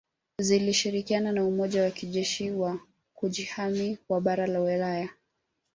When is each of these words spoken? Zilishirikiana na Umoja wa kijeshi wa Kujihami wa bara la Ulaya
Zilishirikiana 0.39 1.31
na 1.31 1.45
Umoja 1.45 1.83
wa 1.83 1.91
kijeshi 1.91 2.51
wa 2.51 2.79
Kujihami 3.13 3.97
wa 4.09 4.21
bara 4.21 4.47
la 4.47 4.61
Ulaya 4.61 5.09